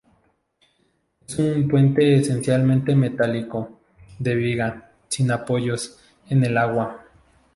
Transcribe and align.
Es 1.27 1.37
un 1.37 1.67
puente 1.67 2.15
esencialmente 2.15 2.95
metálico, 2.95 3.79
de 4.17 4.33
viga, 4.33 4.93
sin 5.07 5.29
apoyos 5.29 5.99
en 6.27 6.43
el 6.43 6.57
agua. 6.57 7.05